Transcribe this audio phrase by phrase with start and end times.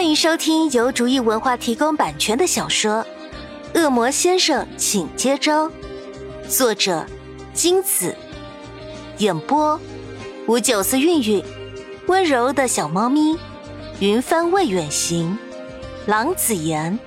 [0.00, 3.04] 欢迎收听由竹意文化提供版权的小说
[3.78, 5.68] 《恶魔先生，请接招》，
[6.48, 7.04] 作者
[7.52, 8.16] 金子，
[9.18, 9.78] 演播
[10.48, 11.44] 五九四韵韵，
[12.06, 13.38] 温柔的小猫咪，
[14.00, 15.36] 云帆未远行，
[16.06, 16.98] 郎子言。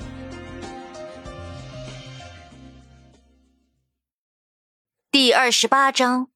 [5.10, 6.28] 第二十八章，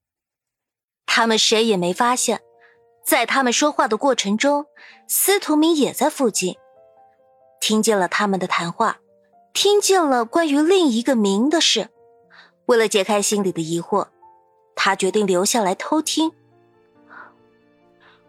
[1.06, 2.47] 他们谁也没发现。
[3.08, 4.66] 在他们说话的过程中，
[5.08, 6.58] 司徒明也在附近，
[7.62, 9.00] 听见了他们的谈话，
[9.54, 11.88] 听见了关于另一个明的事。
[12.66, 14.10] 为了解开心里的疑惑，
[14.76, 16.34] 他决定留下来偷听。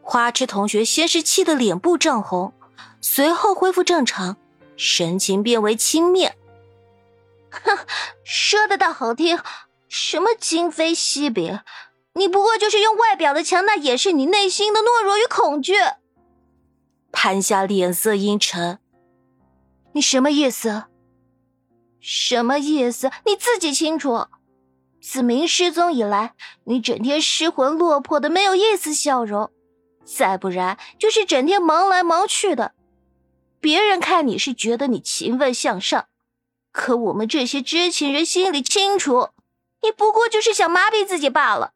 [0.01, 2.53] 花痴同学先是气得脸部涨红，
[3.01, 4.37] 随后恢复正常，
[4.77, 6.31] 神情变为轻蔑
[7.51, 7.79] ：“哼，
[8.23, 9.41] 说的倒好听，
[9.89, 11.59] 什么今非昔比。”
[12.19, 15.75] 你不过就是用外表的强大掩饰你内心的懦弱与恐惧。
[17.13, 18.79] 潘夏脸色阴沉，
[19.93, 20.85] 你什么意思？
[22.01, 23.11] 什么意思？
[23.25, 24.27] 你自己清楚。
[25.01, 26.35] 子明失踪以来，
[26.65, 29.51] 你整天失魂落魄的，没有一丝笑容；
[30.05, 32.73] 再不然就是整天忙来忙去的。
[33.61, 36.07] 别人看你是觉得你勤奋向上，
[36.73, 39.29] 可我们这些知情人心里清楚，
[39.83, 41.73] 你不过就是想麻痹自己罢了。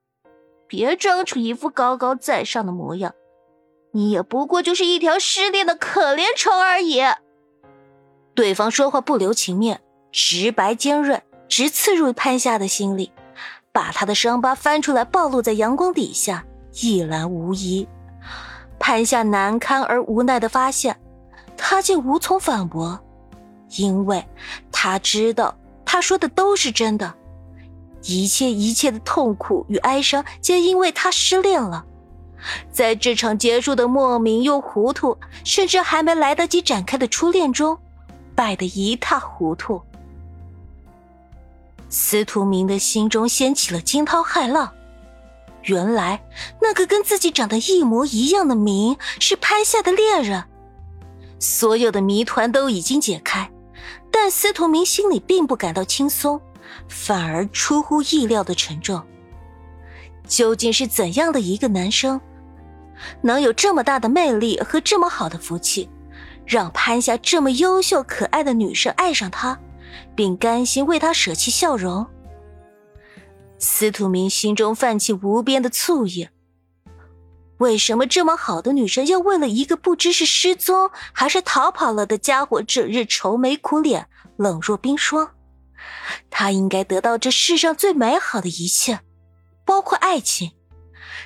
[0.72, 3.12] 别装出一副高高在上的模样，
[3.92, 7.02] 你也不过就是一条失恋的可怜虫而已。
[8.34, 13.12] 对方说话不留情面，直白尖锐，直刺入潘夏的心里，
[13.70, 16.46] 把他的伤疤翻出来暴露在阳光底下，
[16.80, 17.86] 一览无遗。
[18.78, 20.98] 潘夏难堪而无奈的发现，
[21.54, 22.98] 他竟无从反驳，
[23.76, 24.26] 因为
[24.72, 27.14] 他知道他说的都是真的。
[28.02, 31.84] 一切一切的痛苦与哀伤，皆因为他失恋了，
[32.72, 37.78] 在这场结束的莫名又糊涂，甚至还没来得及展开的初恋中，
[38.34, 39.80] 败得一塌糊涂。
[41.88, 44.72] 司徒明的心中掀起了惊涛骇浪，
[45.64, 46.24] 原来
[46.60, 50.42] 那个跟自己长得一模一样的明是潘夏的恋人，
[51.38, 53.50] 所有的谜团都已经解开，
[54.10, 56.40] 但司徒明心里并不感到轻松。
[56.88, 59.02] 反而出乎意料的沉重。
[60.26, 62.20] 究竟是怎样的一个男生，
[63.20, 65.90] 能有这么大的魅力和这么好的福气，
[66.46, 69.58] 让潘夏这么优秀可爱的女生爱上他，
[70.14, 72.06] 并甘心为他舍弃笑容？
[73.58, 76.28] 司徒明心中泛起无边的醋意。
[77.58, 85.30] 为什么这么好的女生要为了一个不知是失踪还是逃跑了的家伙，整日愁眉苦脸、冷若冰霜？
[86.30, 89.00] 他应该得到这世上最美好的一切，
[89.64, 90.52] 包括爱情。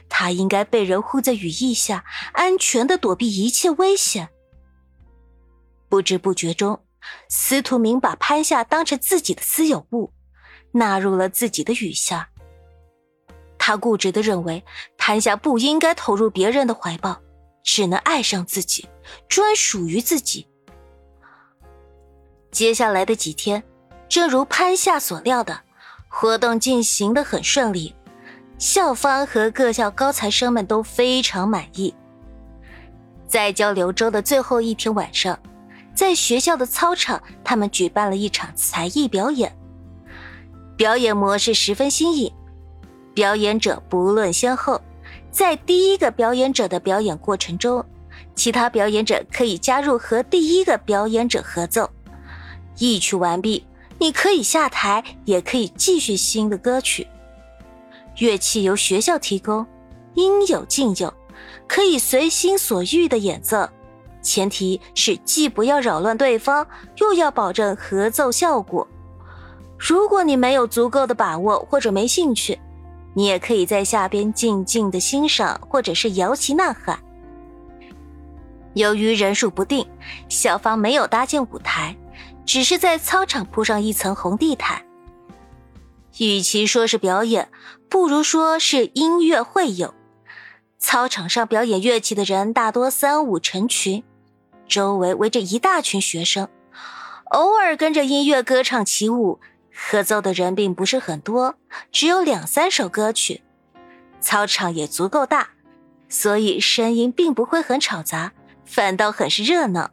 [0.09, 4.29] 他应该被人护在羽翼下，安全的躲避一切危险。
[5.89, 6.85] 不知不觉中，
[7.29, 10.13] 司徒明把潘夏当成自己的私有物，
[10.73, 12.29] 纳入了自己的羽下。
[13.59, 14.65] 他固执的认为，
[14.97, 17.21] 潘夏不应该投入别人的怀抱，
[17.65, 18.89] 只能爱上自己，
[19.29, 20.47] 专属于自己。
[22.51, 23.63] 接下来的几天。
[24.09, 25.61] 正如潘夏所料的，
[26.09, 27.95] 活动进行的很顺利，
[28.59, 31.95] 校方和各校高材生们都非常满意。
[33.27, 35.39] 在交流周的最后一天晚上，
[35.95, 39.55] 在学校的操场，他们举办了一场才艺表演。
[40.77, 42.33] 表演模式十分新颖，
[43.15, 44.81] 表演者不论先后，
[45.31, 47.85] 在第一个表演者的表演过程中，
[48.35, 51.91] 其他表演者可以加入和第一个表演者合奏，
[52.79, 53.67] 一曲完毕。
[53.99, 57.07] 你可以下台，也可以继续新的歌曲。
[58.19, 59.67] 乐器由学校提供，
[60.15, 61.13] 应有尽有，
[61.67, 63.69] 可以随心所欲的演奏。
[64.23, 68.87] 前提是既不要扰乱对方，又要保证合奏效果。
[69.79, 72.59] 如果你没有足够的把握或者没兴趣，
[73.15, 76.99] 你也可以在下边静静的欣赏，或者是摇旗呐喊。
[78.75, 79.87] 由于人数不定，
[80.29, 81.97] 校方没有搭建舞台。
[82.47, 84.83] 只是在操场铺上一层红地毯。
[86.19, 87.51] 与其说是表演，
[87.91, 89.93] 不如说是音乐会友。
[90.79, 94.03] 操场上表演乐器的人大多三五成群，
[94.67, 96.49] 周围围着一大群学生，
[97.33, 99.41] 偶尔跟着音乐歌唱起舞。
[99.79, 101.57] 合奏的人并不是很多，
[101.93, 103.43] 只有两三首歌曲。
[104.23, 105.51] 操场也足够大，
[106.09, 108.33] 所以声音并不会很吵杂，
[108.65, 109.91] 反倒很是热闹。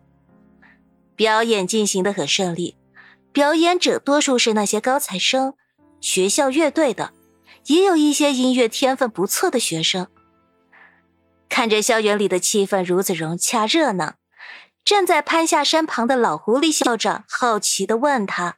[1.15, 2.77] 表演进行的很顺利，
[3.31, 5.53] 表演者多数是那些高材生、
[6.01, 7.13] 学校乐队的，
[7.67, 10.07] 也有一些音乐天分不错的学生。
[11.49, 14.15] 看着校园里的气氛如此融洽热闹，
[14.83, 18.57] 站在潘夏身旁的老狐狸校长好奇的问他：“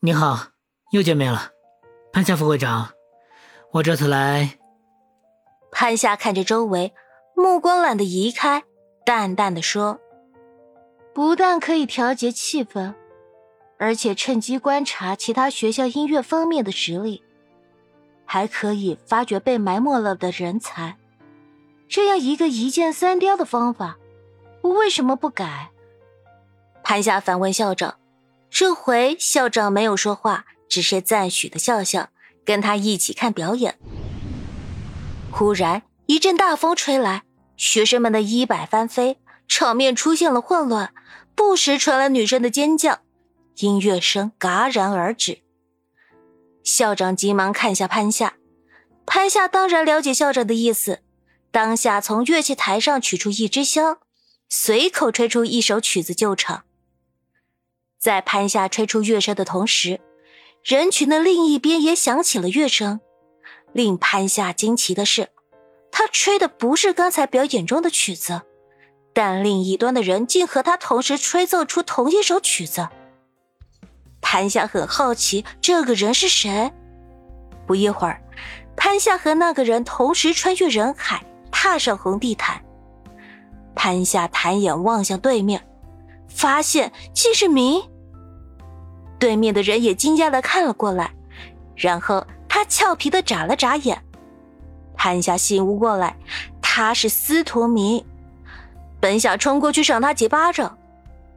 [0.00, 0.48] 你好，
[0.92, 1.50] 又见面了，
[2.12, 2.90] 潘夏副会长，
[3.72, 4.58] 我这次来……”
[5.70, 6.94] 潘夏看着周围，
[7.36, 8.62] 目光懒得移开，
[9.04, 10.00] 淡淡的说
[11.14, 12.92] ：“不但可以调节气氛，
[13.78, 17.22] 而且趁机观察其他学校音乐方面的实力，
[18.24, 20.96] 还可以发掘被埋没了的人才。
[21.88, 23.96] 这样一个一箭三雕的方法。”
[24.64, 25.70] 我为什么不改？
[26.82, 27.96] 潘夏反问校长。
[28.48, 32.08] 这回校长没有说话，只是赞许的笑笑，
[32.46, 33.78] 跟他一起看表演。
[35.30, 37.24] 忽然一阵大风吹来，
[37.58, 39.18] 学生们的衣摆翻飞，
[39.48, 40.92] 场面出现了混乱，
[41.34, 43.00] 不时传来女生的尖叫，
[43.56, 45.42] 音乐声戛然而止。
[46.62, 48.34] 校长急忙看向潘夏，
[49.04, 51.00] 潘夏当然了解校长的意思，
[51.50, 53.98] 当下从乐器台上取出一支箫。
[54.48, 56.64] 随口吹出一首曲子救场，
[57.98, 60.00] 在潘夏吹出乐声的同时，
[60.62, 63.00] 人群的另一边也响起了乐声。
[63.72, 65.30] 令潘夏惊奇的是，
[65.90, 68.42] 他吹的不是刚才表演中的曲子，
[69.14, 72.88] 但另一端的人竟和他同时吹奏出同一首曲子。
[74.20, 76.72] 潘夏很好奇这个人是谁。
[77.66, 78.20] 不一会儿，
[78.76, 82.60] 潘夏和那个人同时穿越人海，踏上红地毯。
[83.74, 85.64] 潘夏抬眼望向对面，
[86.28, 87.82] 发现竟是明。
[89.18, 91.14] 对面的人也惊讶的看了过来，
[91.76, 94.02] 然后他俏皮的眨了眨眼。
[94.96, 96.16] 潘夏醒悟过来，
[96.60, 98.04] 他是司徒明，
[99.04, 100.78] 本想冲过去赏他几巴掌，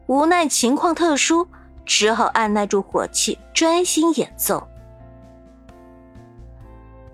[0.05, 1.45] 无奈情况特殊，
[1.85, 4.65] 只好按耐住火气，专心演奏。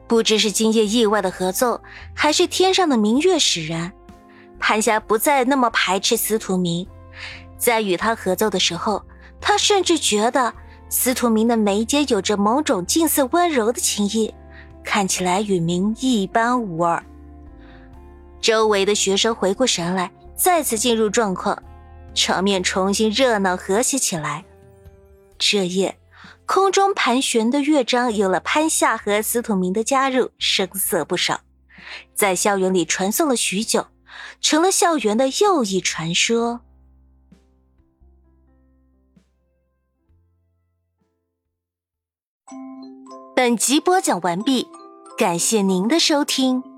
[0.06, 1.82] 不知是今夜意外的合奏，
[2.14, 3.92] 还是天上的明月使然。
[4.60, 6.88] 潘霞不再那么排斥司徒明，
[7.58, 9.02] 在与他合奏的时候，
[9.42, 10.54] 他甚至觉得
[10.88, 14.32] 司徒明的眉间有着某种近似温柔的情意，
[14.84, 17.04] 看起来与明一般无二。
[18.40, 21.62] 周围的学生回过神来，再次进入状况，
[22.14, 24.46] 场面重新热闹和谐起来。
[25.38, 25.98] 这夜，
[26.46, 31.42] 空中盘旋的乐章有了潘夏和司徒明的加入，声色不少，
[32.14, 33.88] 在校园里传颂了许久。
[34.42, 36.62] 成了校园的又一传说。
[43.36, 44.68] 本集播讲完毕，
[45.18, 46.73] 感谢您的收听。